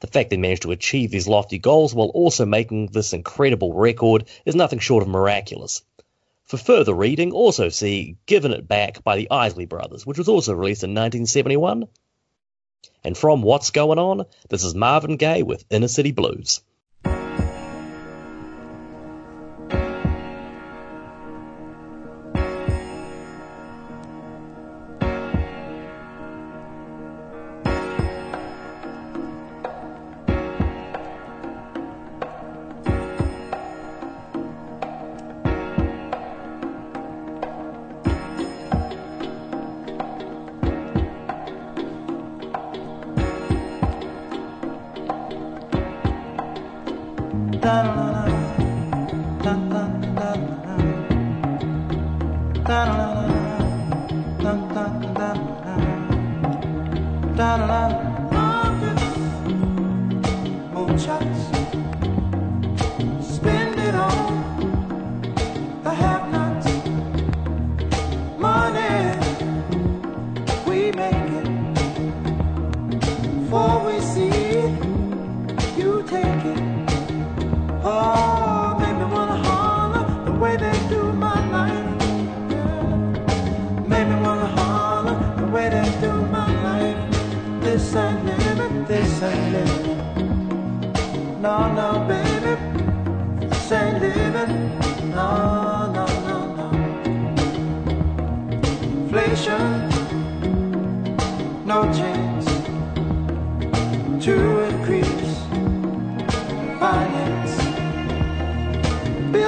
The 0.00 0.06
fact 0.06 0.30
they 0.30 0.36
managed 0.36 0.62
to 0.62 0.70
achieve 0.70 1.10
these 1.10 1.28
lofty 1.28 1.58
goals 1.58 1.94
while 1.94 2.08
also 2.08 2.46
making 2.46 2.86
this 2.86 3.12
incredible 3.12 3.74
record 3.74 4.28
is 4.46 4.54
nothing 4.54 4.78
short 4.78 5.02
of 5.02 5.08
miraculous. 5.08 5.82
For 6.44 6.56
further 6.56 6.94
reading, 6.94 7.32
also 7.32 7.68
see 7.68 8.16
Givin' 8.24 8.52
It 8.52 8.66
Back 8.66 9.04
by 9.04 9.16
the 9.16 9.30
Isley 9.30 9.66
Brothers, 9.66 10.06
which 10.06 10.16
was 10.16 10.28
also 10.28 10.54
released 10.54 10.82
in 10.82 10.90
1971. 10.90 11.88
And 13.04 13.18
from 13.18 13.42
What's 13.42 13.70
Going 13.70 13.98
On, 13.98 14.24
this 14.48 14.64
is 14.64 14.74
Marvin 14.74 15.16
Gaye 15.18 15.42
with 15.42 15.64
Inner 15.68 15.88
City 15.88 16.12
Blues. 16.12 16.62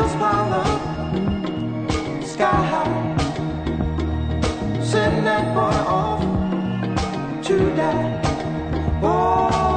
Bills 0.00 0.14
pile 0.14 0.52
up, 0.54 0.80
sky 2.24 2.60
high. 2.72 3.16
Send 4.82 5.26
that 5.26 5.54
boy 5.54 5.76
off 5.96 6.22
to 7.44 7.56
die. 7.76 8.20
Oh, 9.02 9.69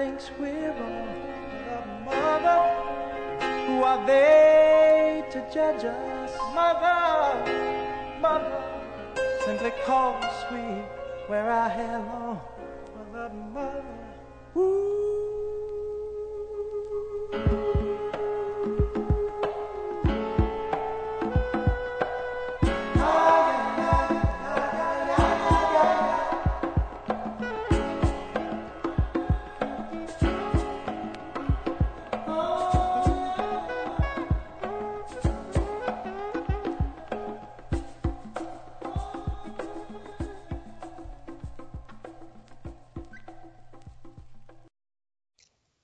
thinks 0.00 0.30
we're 0.38 0.59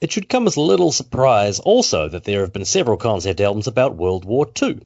It 0.06 0.12
should 0.12 0.28
come 0.28 0.46
as 0.46 0.56
little 0.56 0.92
surprise 0.92 1.58
also 1.58 2.08
that 2.08 2.22
there 2.22 2.42
have 2.42 2.52
been 2.52 2.64
several 2.64 2.96
concept 2.96 3.40
albums 3.40 3.66
about 3.66 3.96
World 3.96 4.24
War 4.24 4.46
II. 4.62 4.78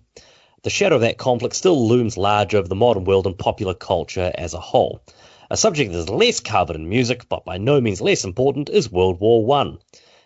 The 0.62 0.70
shadow 0.70 0.94
of 0.94 1.02
that 1.02 1.18
conflict 1.18 1.54
still 1.54 1.86
looms 1.88 2.16
large 2.16 2.54
over 2.54 2.66
the 2.66 2.74
modern 2.74 3.04
world 3.04 3.26
and 3.26 3.36
popular 3.38 3.74
culture 3.74 4.32
as 4.34 4.54
a 4.54 4.60
whole. 4.60 5.02
A 5.50 5.58
subject 5.58 5.92
that 5.92 5.98
is 5.98 6.08
less 6.08 6.40
covered 6.40 6.74
in 6.74 6.88
music, 6.88 7.28
but 7.28 7.44
by 7.44 7.58
no 7.58 7.82
means 7.82 8.00
less 8.00 8.24
important, 8.24 8.70
is 8.70 8.90
World 8.90 9.20
War 9.20 9.44
One. 9.44 9.80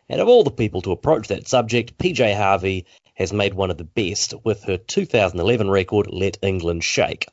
And 0.09 0.21
of 0.21 0.29
all 0.29 0.45
the 0.45 0.53
people 0.53 0.81
to 0.83 0.93
approach 0.93 1.27
that 1.27 1.49
subject, 1.49 1.99
PJ 1.99 2.37
Harvey 2.37 2.87
has 3.15 3.33
made 3.33 3.55
one 3.55 3.73
of 3.73 3.79
the 3.79 3.83
best 3.83 4.33
with 4.45 4.63
her 4.63 4.77
2011 4.77 5.71
record 5.71 6.07
Let 6.09 6.39
England 6.41 6.85
Shake. 6.85 7.27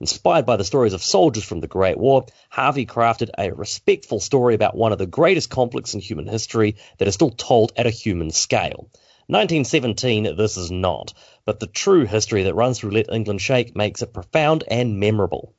Inspired 0.00 0.46
by 0.46 0.56
the 0.56 0.64
stories 0.64 0.92
of 0.92 1.02
soldiers 1.02 1.42
from 1.42 1.58
the 1.58 1.66
Great 1.66 1.98
War, 1.98 2.24
Harvey 2.50 2.86
crafted 2.86 3.30
a 3.36 3.52
respectful 3.52 4.20
story 4.20 4.54
about 4.54 4.76
one 4.76 4.92
of 4.92 4.98
the 4.98 5.06
greatest 5.06 5.50
conflicts 5.50 5.92
in 5.92 5.98
human 5.98 6.28
history 6.28 6.76
that 6.98 7.08
is 7.08 7.14
still 7.14 7.30
told 7.30 7.72
at 7.76 7.86
a 7.86 7.90
human 7.90 8.30
scale. 8.30 8.88
1917, 9.26 10.36
this 10.36 10.56
is 10.56 10.70
not, 10.70 11.14
but 11.44 11.58
the 11.58 11.66
true 11.66 12.06
history 12.06 12.44
that 12.44 12.54
runs 12.54 12.78
through 12.78 12.92
Let 12.92 13.12
England 13.12 13.40
Shake 13.40 13.74
makes 13.74 14.00
it 14.00 14.14
profound 14.14 14.62
and 14.70 15.00
memorable. 15.00 15.52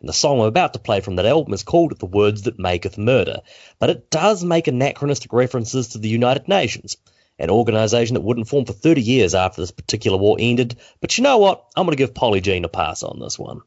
And 0.00 0.08
the 0.08 0.14
song 0.14 0.40
I'm 0.40 0.46
about 0.46 0.72
to 0.72 0.78
play 0.78 1.00
from 1.00 1.16
that 1.16 1.26
album 1.26 1.52
is 1.52 1.62
called 1.62 1.98
The 1.98 2.06
Words 2.06 2.42
That 2.42 2.58
Maketh 2.58 2.96
Murder, 2.96 3.42
but 3.78 3.90
it 3.90 4.10
does 4.10 4.42
make 4.42 4.68
anachronistic 4.68 5.34
references 5.34 5.88
to 5.88 5.98
the 5.98 6.08
United 6.08 6.48
Nations, 6.48 6.96
an 7.38 7.50
organisation 7.50 8.14
that 8.14 8.22
wouldn't 8.22 8.48
form 8.48 8.64
for 8.64 8.72
30 8.72 9.02
years 9.02 9.34
after 9.34 9.60
this 9.60 9.70
particular 9.70 10.18
war 10.18 10.36
ended. 10.38 10.76
But 11.00 11.18
you 11.18 11.24
know 11.24 11.38
what? 11.38 11.64
I'm 11.76 11.84
going 11.84 11.96
to 11.96 12.02
give 12.02 12.14
Polly 12.14 12.40
Jean 12.40 12.64
a 12.64 12.68
pass 12.68 13.02
on 13.02 13.20
this 13.20 13.38
one. 13.38 13.60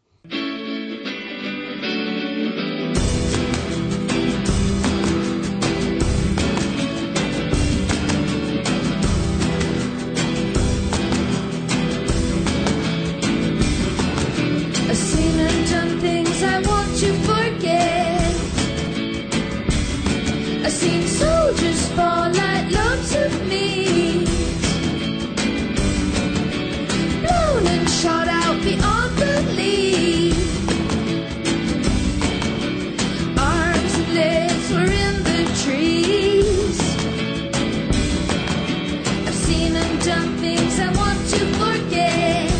Seen 39.50 39.76
and 39.76 40.06
done 40.06 40.38
things 40.38 40.80
I 40.80 40.90
want 41.02 41.20
to 41.34 41.42
forget. 41.62 42.52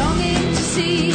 longing 0.00 0.46
to 0.58 0.62
see 0.74 1.07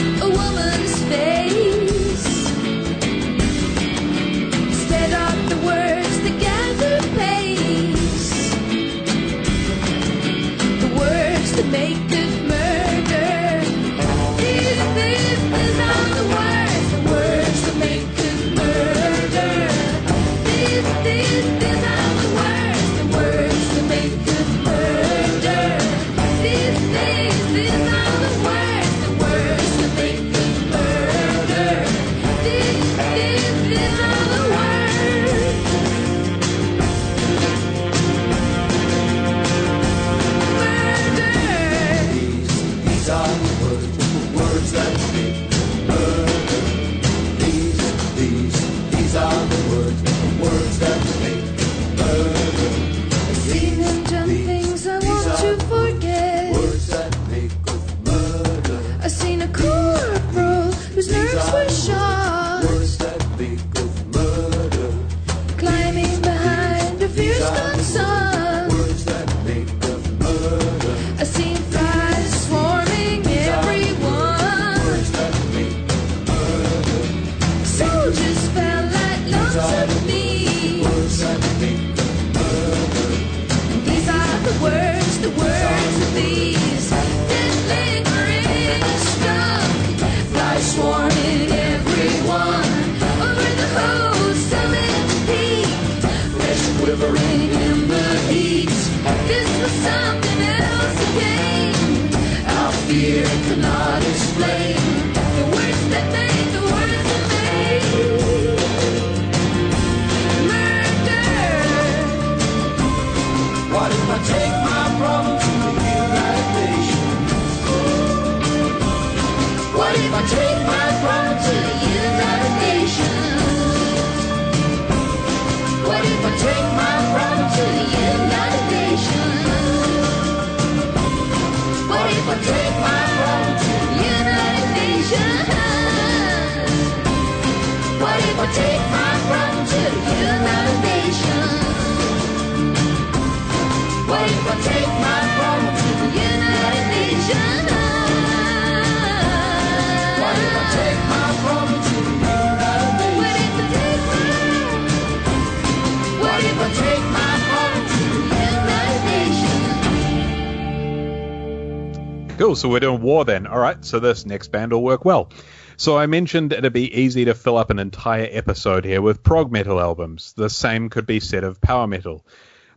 So 162.63 162.69
we're 162.69 162.79
doing 162.79 163.01
war 163.01 163.25
then. 163.25 163.45
All 163.45 163.59
right. 163.59 163.83
So 163.83 163.99
this 163.99 164.25
next 164.25 164.47
band 164.47 164.71
will 164.71 164.81
work 164.81 165.03
well. 165.03 165.29
So 165.75 165.97
I 165.97 166.05
mentioned 166.05 166.53
it'd 166.53 166.71
be 166.71 166.97
easy 166.97 167.25
to 167.25 167.33
fill 167.33 167.57
up 167.57 167.71
an 167.71 167.77
entire 167.77 168.29
episode 168.31 168.85
here 168.85 169.01
with 169.01 169.21
prog 169.21 169.51
metal 169.51 169.81
albums. 169.81 170.31
The 170.31 170.49
same 170.49 170.87
could 170.87 171.05
be 171.05 171.19
said 171.19 171.43
of 171.43 171.59
power 171.59 171.87
metal. 171.87 172.25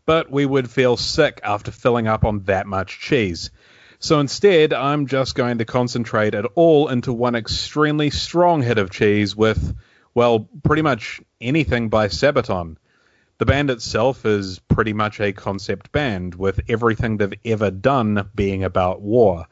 But 0.05 0.29
we 0.29 0.45
would 0.45 0.69
feel 0.69 0.97
sick 0.97 1.39
after 1.45 1.71
filling 1.71 2.09
up 2.09 2.25
on 2.25 2.41
that 2.47 2.67
much 2.67 2.99
cheese. 2.99 3.53
So 4.01 4.19
instead, 4.19 4.73
I'm 4.73 5.07
just 5.07 5.37
going 5.37 5.59
to 5.59 5.65
concentrate 5.65 6.35
it 6.35 6.47
all 6.57 6.89
into 6.89 7.13
one 7.13 7.37
extremely 7.37 8.11
strong 8.11 8.63
hit 8.63 8.79
of 8.79 8.91
cheese 8.91 9.37
with, 9.37 9.73
well, 10.15 10.49
pretty 10.65 10.83
much 10.83 11.21
anything 11.41 11.91
by 11.91 12.09
Sabaton. 12.09 12.77
The 13.39 13.47
band 13.47 13.71
itself 13.71 14.27
is 14.27 14.59
pretty 14.59 14.95
much 14.95 15.21
a 15.21 15.33
concept 15.33 15.93
band, 15.93 16.35
with 16.35 16.59
everything 16.69 17.19
they've 17.19 17.39
ever 17.45 17.71
done 17.71 18.31
being 18.35 18.65
about 18.65 19.01
war. 19.01 19.47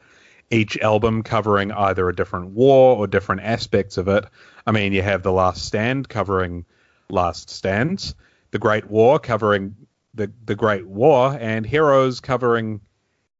Each 0.51 0.77
album 0.79 1.23
covering 1.23 1.71
either 1.71 2.07
a 2.07 2.15
different 2.15 2.51
war 2.51 2.97
or 2.97 3.07
different 3.07 3.41
aspects 3.41 3.97
of 3.97 4.07
it. 4.07 4.25
I 4.65 4.71
mean, 4.71 4.93
you 4.93 5.01
have 5.01 5.23
The 5.23 5.31
Last 5.31 5.65
Stand 5.65 6.07
covering 6.07 6.65
Last 7.09 7.49
Stands, 7.49 8.15
The 8.51 8.59
Great 8.59 8.89
War 8.89 9.19
covering 9.19 9.75
the, 10.13 10.31
the 10.45 10.55
Great 10.55 10.87
War, 10.87 11.37
and 11.39 11.65
Heroes 11.65 12.19
covering 12.19 12.81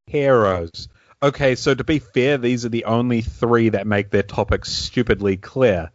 Heroes. 0.08 0.90
Okay, 1.24 1.56
so 1.56 1.74
to 1.74 1.84
be 1.84 2.00
fair, 2.00 2.38
these 2.38 2.66
are 2.66 2.70
the 2.70 2.86
only 2.86 3.22
three 3.22 3.70
that 3.70 3.88
make 3.88 4.10
their 4.10 4.24
topics 4.24 4.72
stupidly 4.72 5.38
clear. 5.38 5.92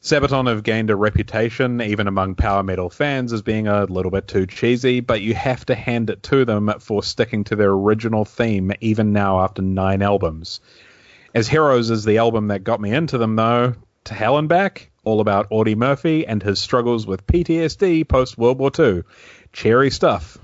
Sabaton 0.00 0.46
have 0.46 0.62
gained 0.62 0.90
a 0.90 0.96
reputation, 0.96 1.82
even 1.82 2.06
among 2.06 2.36
power 2.36 2.62
metal 2.62 2.88
fans, 2.88 3.32
as 3.32 3.42
being 3.42 3.66
a 3.66 3.84
little 3.84 4.12
bit 4.12 4.28
too 4.28 4.46
cheesy, 4.46 5.00
but 5.00 5.22
you 5.22 5.34
have 5.34 5.66
to 5.66 5.74
hand 5.74 6.08
it 6.08 6.22
to 6.24 6.44
them 6.44 6.72
for 6.78 7.02
sticking 7.02 7.42
to 7.44 7.56
their 7.56 7.72
original 7.72 8.24
theme, 8.24 8.72
even 8.80 9.12
now 9.12 9.40
after 9.40 9.60
nine 9.60 10.00
albums. 10.00 10.60
As 11.34 11.48
Heroes 11.48 11.90
is 11.90 12.04
the 12.04 12.18
album 12.18 12.48
that 12.48 12.62
got 12.62 12.80
me 12.80 12.92
into 12.92 13.18
them, 13.18 13.34
though, 13.34 13.74
to 14.04 14.14
hell 14.14 14.38
and 14.38 14.48
back, 14.48 14.90
all 15.02 15.20
about 15.20 15.48
Audie 15.50 15.74
Murphy 15.74 16.24
and 16.26 16.42
his 16.44 16.60
struggles 16.60 17.04
with 17.04 17.26
PTSD 17.26 18.06
post 18.06 18.38
World 18.38 18.58
War 18.58 18.70
II. 18.78 19.02
Cherry 19.52 19.90
stuff. 19.90 20.38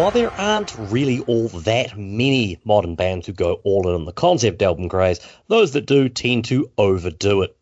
While 0.00 0.12
there 0.12 0.32
aren't 0.32 0.74
really 0.78 1.20
all 1.20 1.48
that 1.48 1.94
many 1.94 2.58
modern 2.64 2.94
bands 2.94 3.26
who 3.26 3.34
go 3.34 3.60
all 3.64 3.86
in 3.86 3.94
on 3.94 4.06
the 4.06 4.14
concept 4.14 4.62
album 4.62 4.88
craze, 4.88 5.20
those 5.46 5.72
that 5.72 5.84
do 5.84 6.08
tend 6.08 6.46
to 6.46 6.70
overdo 6.78 7.42
it. 7.42 7.54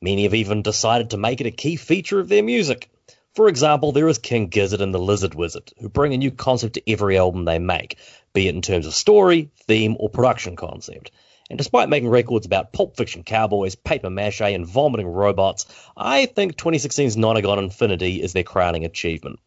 Many 0.00 0.22
have 0.22 0.34
even 0.34 0.62
decided 0.62 1.10
to 1.10 1.16
make 1.16 1.40
it 1.40 1.48
a 1.48 1.50
key 1.50 1.74
feature 1.74 2.20
of 2.20 2.28
their 2.28 2.44
music. 2.44 2.88
For 3.34 3.48
example, 3.48 3.90
there 3.90 4.06
is 4.06 4.18
King 4.18 4.46
Gizzard 4.46 4.80
and 4.80 4.94
the 4.94 5.00
Lizard 5.00 5.34
Wizard, 5.34 5.72
who 5.80 5.88
bring 5.88 6.14
a 6.14 6.16
new 6.16 6.30
concept 6.30 6.74
to 6.74 6.88
every 6.88 7.18
album 7.18 7.44
they 7.44 7.58
make, 7.58 7.98
be 8.32 8.46
it 8.46 8.54
in 8.54 8.62
terms 8.62 8.86
of 8.86 8.94
story, 8.94 9.50
theme, 9.66 9.96
or 9.98 10.08
production 10.08 10.54
concept. 10.54 11.10
And 11.50 11.58
despite 11.58 11.88
making 11.88 12.08
records 12.08 12.46
about 12.46 12.72
pulp 12.72 12.96
fiction 12.96 13.24
cowboys, 13.24 13.74
paper 13.74 14.10
mache, 14.10 14.42
and 14.42 14.64
vomiting 14.64 15.08
robots, 15.08 15.66
I 15.96 16.26
think 16.26 16.54
2016's 16.54 17.16
Nonagon 17.16 17.58
Infinity 17.58 18.22
is 18.22 18.32
their 18.32 18.44
crowning 18.44 18.84
achievement. 18.84 19.40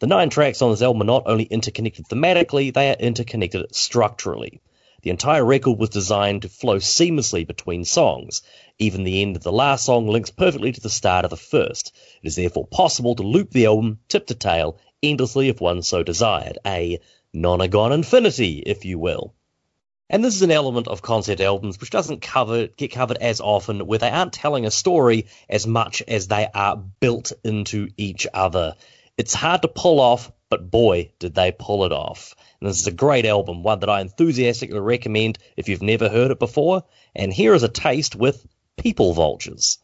The 0.00 0.06
nine 0.06 0.30
tracks 0.30 0.62
on 0.62 0.70
this 0.70 0.82
album 0.82 1.02
are 1.02 1.06
not 1.06 1.24
only 1.26 1.44
interconnected 1.44 2.06
thematically, 2.06 2.72
they 2.72 2.90
are 2.90 2.96
interconnected 3.00 3.74
structurally. 3.74 4.60
The 5.02 5.10
entire 5.10 5.44
record 5.44 5.78
was 5.78 5.90
designed 5.90 6.42
to 6.42 6.48
flow 6.48 6.76
seamlessly 6.76 7.44
between 7.44 7.84
songs. 7.84 8.42
Even 8.78 9.02
the 9.02 9.22
end 9.22 9.34
of 9.34 9.42
the 9.42 9.50
last 9.50 9.84
song 9.84 10.06
links 10.06 10.30
perfectly 10.30 10.70
to 10.70 10.80
the 10.80 10.88
start 10.88 11.24
of 11.24 11.30
the 11.30 11.36
first. 11.36 11.92
It 12.22 12.28
is 12.28 12.36
therefore 12.36 12.66
possible 12.66 13.16
to 13.16 13.24
loop 13.24 13.50
the 13.50 13.66
album 13.66 13.98
tip 14.08 14.28
to 14.28 14.34
tail 14.34 14.78
endlessly 15.02 15.48
if 15.48 15.60
one 15.60 15.82
so 15.82 16.04
desired. 16.04 16.58
A 16.64 17.00
nonagon 17.34 17.92
infinity, 17.92 18.62
if 18.64 18.84
you 18.84 19.00
will. 19.00 19.34
And 20.10 20.24
this 20.24 20.36
is 20.36 20.42
an 20.42 20.50
element 20.50 20.88
of 20.88 21.02
concept 21.02 21.40
albums 21.40 21.80
which 21.80 21.90
doesn't 21.90 22.22
cover 22.22 22.68
get 22.68 22.92
covered 22.92 23.18
as 23.18 23.40
often, 23.40 23.86
where 23.86 23.98
they 23.98 24.10
aren't 24.10 24.32
telling 24.32 24.64
a 24.64 24.70
story 24.70 25.26
as 25.48 25.66
much 25.66 26.02
as 26.06 26.28
they 26.28 26.48
are 26.54 26.76
built 26.76 27.32
into 27.44 27.88
each 27.96 28.26
other. 28.32 28.76
It's 29.18 29.34
hard 29.34 29.62
to 29.62 29.68
pull 29.68 29.98
off, 29.98 30.30
but 30.48 30.70
boy, 30.70 31.10
did 31.18 31.34
they 31.34 31.50
pull 31.50 31.84
it 31.84 31.92
off. 31.92 32.34
And 32.60 32.70
this 32.70 32.80
is 32.80 32.86
a 32.86 32.92
great 32.92 33.26
album, 33.26 33.64
one 33.64 33.80
that 33.80 33.90
I 33.90 34.00
enthusiastically 34.00 34.78
recommend 34.78 35.38
if 35.56 35.68
you've 35.68 35.82
never 35.82 36.08
heard 36.08 36.30
it 36.30 36.38
before. 36.38 36.84
And 37.16 37.32
here 37.32 37.52
is 37.54 37.64
a 37.64 37.68
taste 37.68 38.14
with 38.14 38.46
People 38.76 39.12
Vultures. 39.12 39.78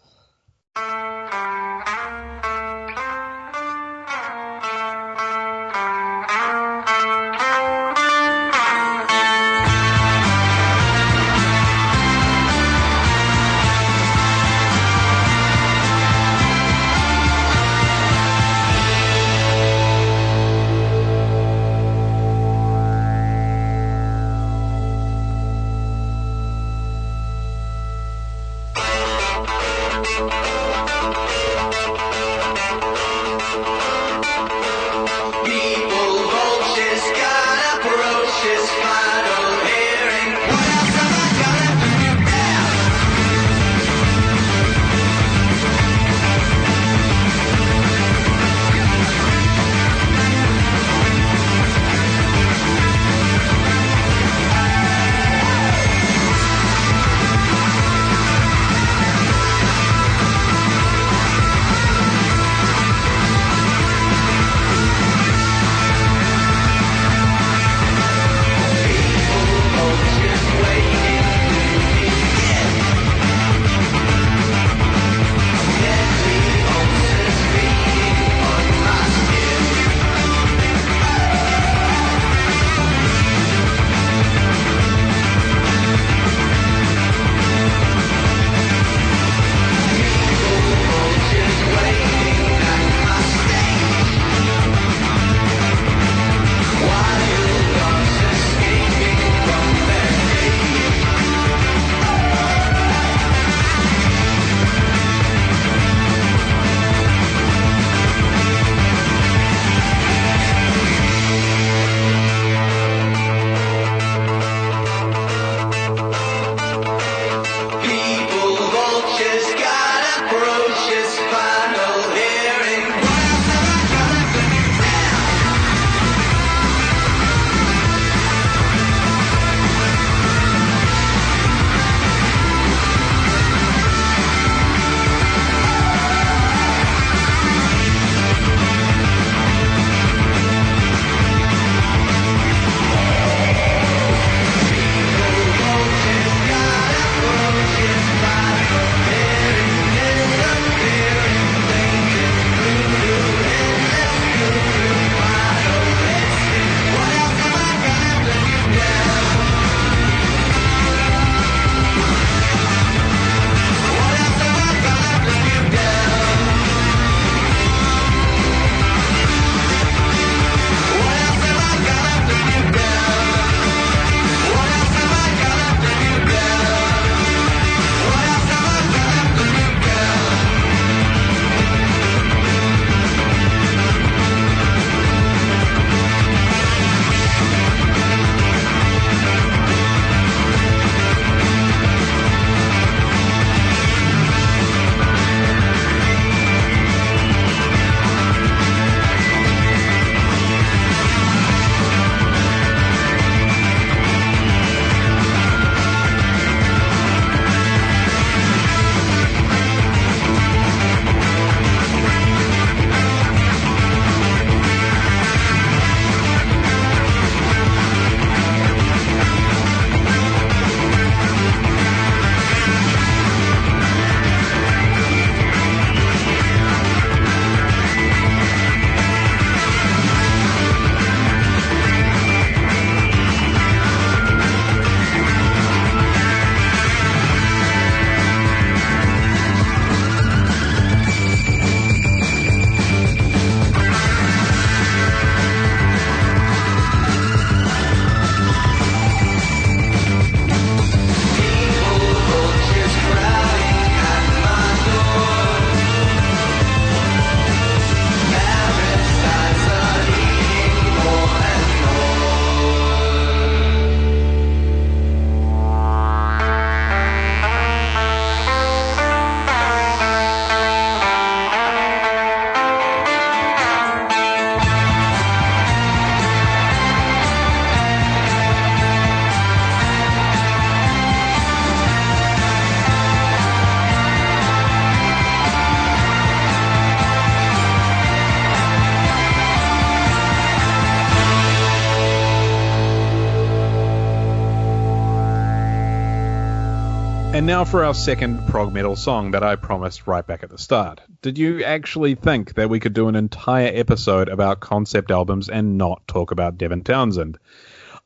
Now 297.54 297.64
for 297.64 297.84
our 297.84 297.94
second 297.94 298.44
prog 298.48 298.74
metal 298.74 298.96
song 298.96 299.30
that 299.30 299.44
I 299.44 299.54
promised 299.54 300.08
right 300.08 300.26
back 300.26 300.42
at 300.42 300.50
the 300.50 300.58
start. 300.58 301.00
Did 301.22 301.38
you 301.38 301.62
actually 301.62 302.16
think 302.16 302.54
that 302.54 302.68
we 302.68 302.80
could 302.80 302.94
do 302.94 303.06
an 303.06 303.14
entire 303.14 303.70
episode 303.72 304.28
about 304.28 304.58
concept 304.58 305.12
albums 305.12 305.48
and 305.48 305.78
not 305.78 306.02
talk 306.08 306.32
about 306.32 306.58
Devin 306.58 306.82
Townsend? 306.82 307.38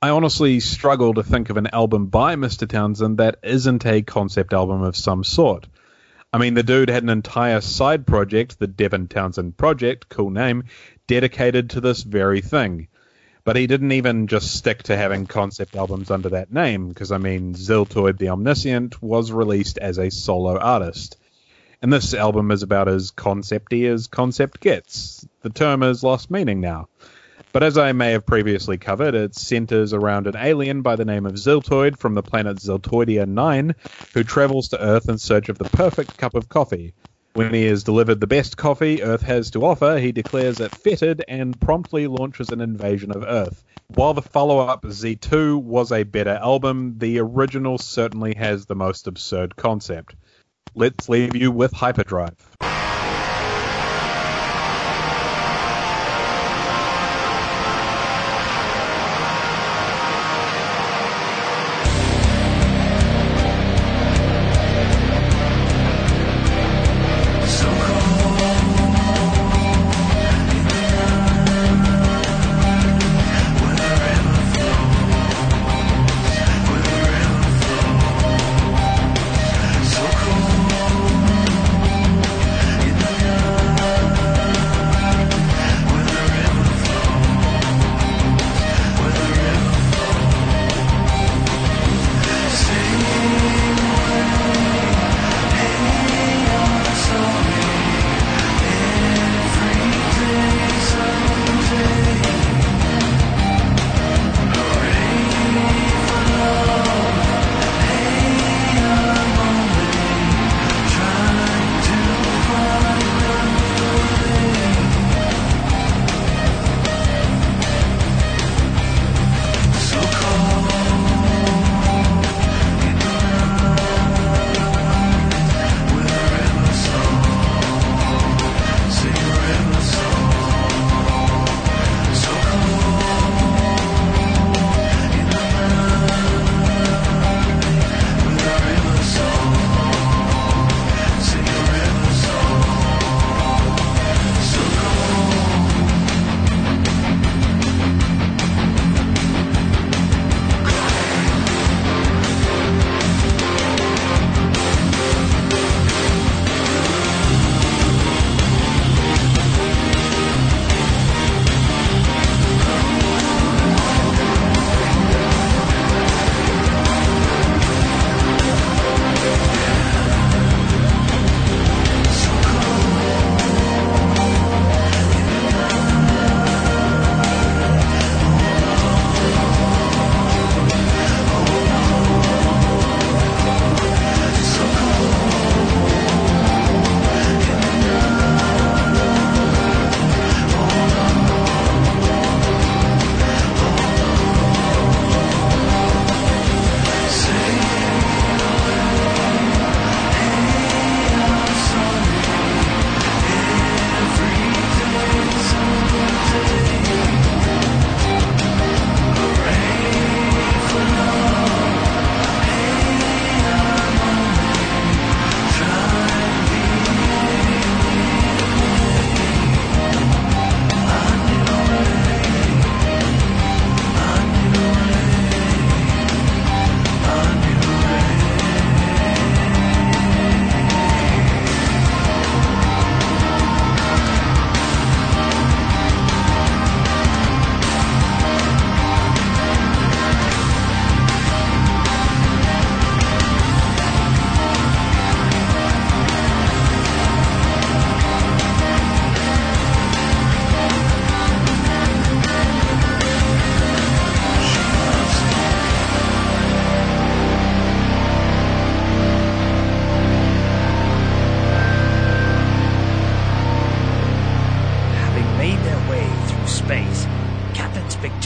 I 0.02 0.10
honestly 0.10 0.60
struggle 0.60 1.14
to 1.14 1.22
think 1.22 1.48
of 1.48 1.56
an 1.56 1.68
album 1.68 2.08
by 2.08 2.36
Mr. 2.36 2.68
Townsend 2.68 3.16
that 3.20 3.38
isn't 3.42 3.86
a 3.86 4.02
concept 4.02 4.52
album 4.52 4.82
of 4.82 4.94
some 4.94 5.24
sort. 5.24 5.66
I 6.30 6.36
mean, 6.36 6.52
the 6.52 6.62
dude 6.62 6.90
had 6.90 7.04
an 7.04 7.08
entire 7.08 7.62
side 7.62 8.06
project, 8.06 8.58
the 8.58 8.66
Devin 8.66 9.08
Townsend 9.08 9.56
Project, 9.56 10.10
cool 10.10 10.28
name, 10.28 10.64
dedicated 11.06 11.70
to 11.70 11.80
this 11.80 12.02
very 12.02 12.42
thing. 12.42 12.88
But 13.48 13.56
he 13.56 13.66
didn't 13.66 13.92
even 13.92 14.26
just 14.26 14.54
stick 14.54 14.82
to 14.82 14.96
having 14.98 15.24
concept 15.24 15.74
albums 15.74 16.10
under 16.10 16.28
that 16.28 16.52
name, 16.52 16.90
because 16.90 17.10
I 17.10 17.16
mean, 17.16 17.54
Ziltoid 17.54 18.18
the 18.18 18.28
Omniscient 18.28 19.02
was 19.02 19.32
released 19.32 19.78
as 19.78 19.96
a 19.96 20.10
solo 20.10 20.58
artist. 20.58 21.16
And 21.80 21.90
this 21.90 22.12
album 22.12 22.50
is 22.50 22.62
about 22.62 22.88
as 22.88 23.10
concepty 23.10 23.90
as 23.90 24.06
concept 24.06 24.60
gets. 24.60 25.26
The 25.40 25.48
term 25.48 25.80
has 25.80 26.02
lost 26.02 26.30
meaning 26.30 26.60
now. 26.60 26.90
But 27.50 27.62
as 27.62 27.78
I 27.78 27.92
may 27.92 28.10
have 28.10 28.26
previously 28.26 28.76
covered, 28.76 29.14
it 29.14 29.34
centers 29.34 29.94
around 29.94 30.26
an 30.26 30.36
alien 30.36 30.82
by 30.82 30.96
the 30.96 31.06
name 31.06 31.24
of 31.24 31.38
Ziltoid 31.38 31.96
from 31.96 32.12
the 32.12 32.22
planet 32.22 32.58
Ziltoidia 32.58 33.26
9, 33.26 33.74
who 34.12 34.24
travels 34.24 34.68
to 34.68 34.82
Earth 34.82 35.08
in 35.08 35.16
search 35.16 35.48
of 35.48 35.56
the 35.56 35.70
perfect 35.70 36.18
cup 36.18 36.34
of 36.34 36.50
coffee. 36.50 36.92
When 37.38 37.54
he 37.54 37.66
has 37.66 37.84
delivered 37.84 38.18
the 38.18 38.26
best 38.26 38.56
coffee 38.56 39.00
Earth 39.00 39.22
has 39.22 39.52
to 39.52 39.64
offer, 39.64 39.98
he 39.98 40.10
declares 40.10 40.58
it 40.58 40.72
fetid 40.72 41.22
and 41.28 41.60
promptly 41.60 42.08
launches 42.08 42.50
an 42.50 42.60
invasion 42.60 43.12
of 43.12 43.22
Earth. 43.22 43.62
While 43.86 44.12
the 44.14 44.22
follow 44.22 44.58
up 44.58 44.82
Z2 44.82 45.62
was 45.62 45.92
a 45.92 46.02
better 46.02 46.36
album, 46.42 46.96
the 46.98 47.20
original 47.20 47.78
certainly 47.78 48.34
has 48.34 48.66
the 48.66 48.74
most 48.74 49.06
absurd 49.06 49.54
concept. 49.54 50.16
Let's 50.74 51.08
leave 51.08 51.36
you 51.36 51.52
with 51.52 51.72
Hyperdrive. 51.72 52.56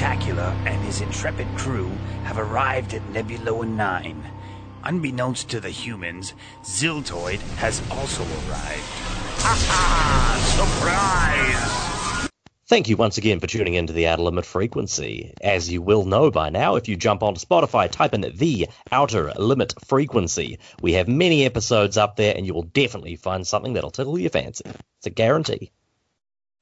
Spectacular 0.03 0.53
and 0.66 0.82
his 0.82 1.00
intrepid 1.00 1.46
crew 1.57 1.88
have 2.24 2.36
arrived 2.36 2.92
at 2.92 3.09
Nebula 3.11 3.64
9. 3.64 4.32
Unbeknownst 4.82 5.48
to 5.50 5.61
the 5.61 5.70
humans, 5.70 6.34
Ziltoid 6.64 7.38
has 7.59 7.80
also 7.88 8.24
arrived. 8.24 8.82
Ha 9.38 9.55
ha! 9.68 10.28
Surprise! 12.18 12.28
Thank 12.66 12.88
you 12.88 12.96
once 12.96 13.16
again 13.16 13.38
for 13.38 13.46
tuning 13.46 13.74
into 13.74 13.92
the 13.92 14.09
Outer 14.09 14.22
Limit 14.22 14.44
Frequency. 14.44 15.34
As 15.40 15.70
you 15.70 15.80
will 15.80 16.05
know 16.05 16.32
by 16.32 16.50
now, 16.50 16.74
if 16.74 16.88
you 16.88 16.96
jump 16.96 17.22
onto 17.22 17.38
Spotify, 17.38 17.88
type 17.88 18.12
in 18.12 18.22
the 18.22 18.68
Outer 18.90 19.32
Limit 19.36 19.72
Frequency. 19.86 20.59
We 20.80 20.94
have 20.94 21.07
many 21.07 21.44
episodes 21.44 21.96
up 21.96 22.16
there, 22.16 22.34
and 22.36 22.44
you 22.44 22.55
will 22.55 22.64
definitely 22.64 23.14
find 23.14 23.46
something 23.46 23.74
that'll 23.74 23.92
tickle 23.92 24.18
your 24.18 24.30
fancy. 24.30 24.64
It's 24.98 25.07
a 25.07 25.11
guarantee. 25.11 25.70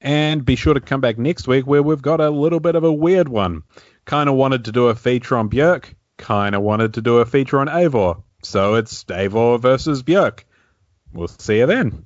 And 0.01 0.43
be 0.43 0.55
sure 0.55 0.73
to 0.73 0.81
come 0.81 0.99
back 0.99 1.17
next 1.17 1.47
week 1.47 1.67
where 1.67 1.83
we've 1.83 2.01
got 2.01 2.19
a 2.19 2.29
little 2.29 2.59
bit 2.59 2.75
of 2.75 2.83
a 2.83 2.91
weird 2.91 3.29
one. 3.29 3.63
Kind 4.05 4.29
of 4.29 4.35
wanted 4.35 4.65
to 4.65 4.71
do 4.71 4.87
a 4.87 4.95
feature 4.95 5.37
on 5.37 5.49
Björk, 5.49 5.93
kind 6.17 6.55
of 6.55 6.63
wanted 6.63 6.95
to 6.95 7.01
do 7.01 7.19
a 7.19 7.25
feature 7.25 7.59
on 7.59 7.67
Eivor. 7.67 8.23
So 8.41 8.75
it's 8.75 9.03
Eivor 9.03 9.59
versus 9.59 10.01
Björk. 10.01 10.43
We'll 11.13 11.27
see 11.27 11.59
you 11.59 11.67
then. 11.67 12.05